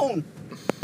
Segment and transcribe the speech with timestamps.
[0.00, 0.24] on.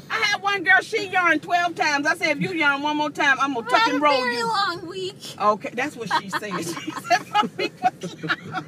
[0.09, 2.07] I had one girl, she yawned 12 times.
[2.07, 4.05] I said, if you yawn one more time, I'm going to tuck had and a
[4.05, 4.47] roll very you.
[4.47, 5.35] long week.
[5.41, 6.53] Okay, that's what she said.
[6.57, 8.65] She said my week was long.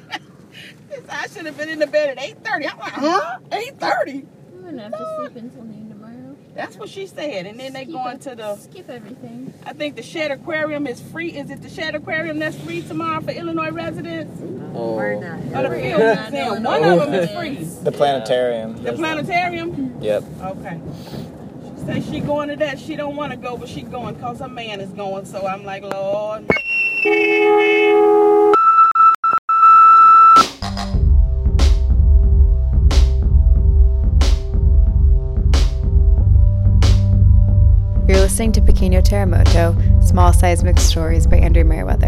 [0.89, 2.71] She said, I should have been in the bed at 8.30.
[2.71, 3.37] I'm like, huh?
[3.49, 4.25] 8.30?
[4.51, 5.78] I'm gonna have to sleep until noon tomorrow.
[6.59, 7.45] That's what she said.
[7.45, 9.53] And then they Skip going to the, skip everything.
[9.65, 11.29] I think the Shedd Aquarium is free.
[11.29, 14.41] Is it the Shedd Aquarium that's free tomorrow for Illinois residents?
[14.75, 16.01] Oh, Or the Field
[16.31, 16.63] Museum?
[16.63, 17.63] One of them is free.
[17.83, 18.83] the planetarium.
[18.83, 19.99] The planetarium?
[20.01, 20.23] Yep.
[20.41, 20.81] Okay.
[21.79, 22.77] She said she going to that.
[22.77, 25.23] She don't want to go, but she going because her man is going.
[25.25, 26.45] So I'm like, Lord.
[38.39, 42.07] Listening to Pequeño Terremoto, Small Seismic Stories by Andrew Merriweather.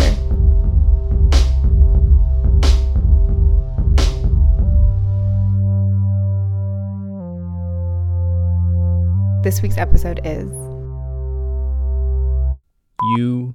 [9.44, 10.50] This week's episode is
[13.18, 13.54] You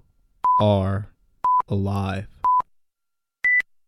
[0.61, 1.09] are
[1.71, 2.27] alive.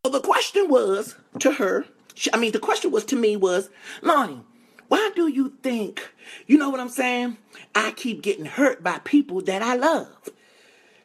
[0.06, 3.69] So the question was to her, she- I mean, the question was to me was,
[4.00, 4.47] Lonnie,
[4.89, 6.12] why do you think,
[6.47, 7.36] you know what I'm saying?
[7.75, 10.31] I keep getting hurt by people that I love.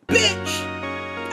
[0.08, 0.74] Bitch!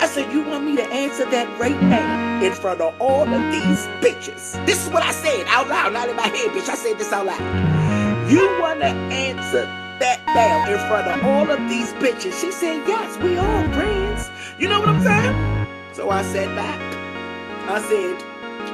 [0.01, 3.53] I said, you want me to answer that right now in front of all of
[3.53, 4.65] these bitches?
[4.67, 6.69] This is what I said out loud, not in my head, bitch.
[6.69, 8.31] I said this out loud.
[8.31, 9.67] You want to answer
[10.01, 12.41] that now in front of all of these bitches?
[12.41, 14.31] She said, yes, we all friends.
[14.59, 15.67] You know what I'm saying?
[15.93, 16.81] So I said back.
[17.69, 18.30] I said,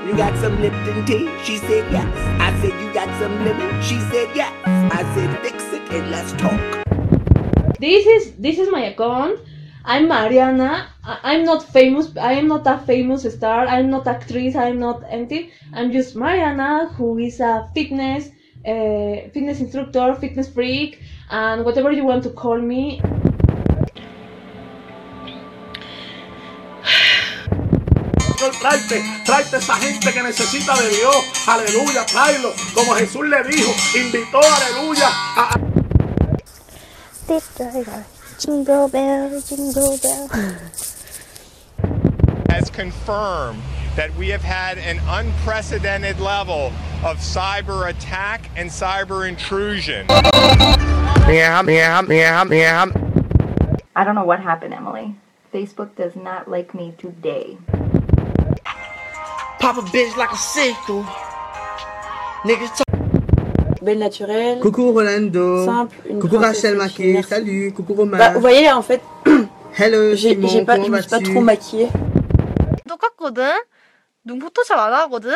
[0.06, 1.28] You got some Lipton tea?
[1.44, 2.08] She said, Yes.
[2.40, 3.82] I said, You got some lemon?
[3.82, 4.52] She said, Yes.
[4.92, 6.60] I said, Fix it and let's talk.
[7.78, 9.38] this is this is my account
[9.84, 10.88] i'm mariana
[11.30, 15.50] i'm not famous i am not a famous star i'm not actress i'm not anything
[15.74, 18.30] i'm just mariana who is a fitness
[18.72, 22.82] uh, fitness instructor fitness freak and whatever you want to call me
[28.66, 31.16] Señor, tráete, tráete esa gente que necesita de Dios.
[31.47, 32.53] Aleluya, tráelo.
[32.75, 35.09] Como Jesús le dijo, invitó, aleluya.
[35.37, 35.50] A,
[38.38, 40.28] Jingle bell, jingle bell.
[42.50, 43.60] has confirmed
[43.97, 46.72] that we have had an unprecedented level
[47.05, 50.06] of cyber attack and cyber intrusion.
[51.28, 52.87] Yeah, yeah, yeah, yeah.
[53.97, 55.15] I don't know what happened, Emily.
[55.53, 57.56] Facebook does not like me today.
[59.66, 61.06] Pop a bitch like a sickle.
[62.45, 62.88] Niggas talk.
[63.81, 64.59] Belle naturelle.
[64.59, 65.66] Coucou Rolando.
[65.66, 67.13] Simple, une Coucou princesse Rachel aussi, Maquet.
[67.13, 67.29] merci.
[67.29, 67.73] Salut.
[67.73, 68.17] Coucou Romain.
[68.17, 69.01] Bah, vous voyez, en fait,
[69.78, 70.47] Hello j'ai Simon.
[70.47, 71.89] j'ai pas, je comment me suis pas vas-tu trop maquillée.
[72.88, 73.53] 똑같거든?
[74.28, 75.34] 눈부터 잘 안 하거든?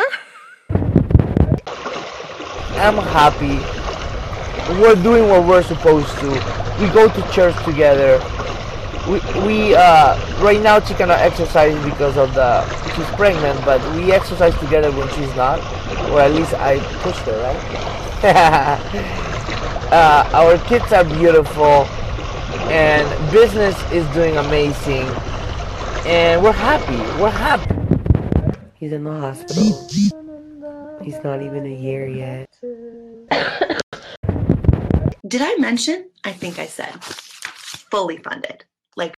[2.78, 3.58] I'm happy.
[4.82, 6.28] We're doing what we're supposed to.
[6.80, 8.20] We go to church together.
[9.11, 12.63] We, we uh, right now she cannot exercise because of the
[12.95, 15.59] she's pregnant, but we exercise together when she's not,
[16.11, 17.57] or at least I push her, right?
[19.91, 21.87] uh, our kids are beautiful,
[22.71, 25.09] and business is doing amazing,
[26.07, 26.99] and we're happy.
[27.21, 27.75] We're happy.
[28.75, 29.89] He's in the hospital.
[31.03, 32.49] He's not even a year yet.
[35.27, 36.11] Did I mention?
[36.23, 36.95] I think I said
[37.91, 38.65] fully funded.
[38.97, 39.15] Like,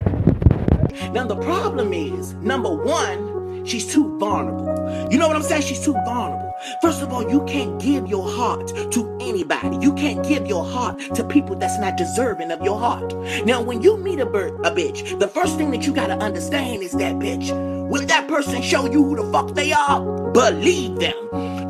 [1.12, 4.68] Now the problem is, number one, she's too vulnerable.
[5.10, 5.62] You know what I'm saying?
[5.62, 6.52] She's too vulnerable.
[6.82, 9.78] First of all, you can't give your heart to anybody.
[9.78, 13.14] You can't give your heart to people that's not deserving of your heart.
[13.46, 16.82] Now, when you meet a bird, a bitch, the first thing that you gotta understand
[16.82, 17.50] is that bitch.
[17.88, 20.30] Will that person show you who the fuck they are?
[20.32, 21.14] Believe them.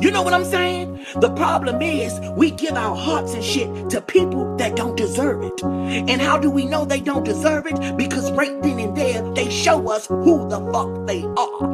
[0.03, 1.05] You know what I'm saying?
[1.15, 5.63] The problem is we give our hearts and shit to people that don't deserve it.
[5.63, 7.95] And how do we know they don't deserve it?
[7.95, 11.72] Because right then and there, they show us who the fuck they are.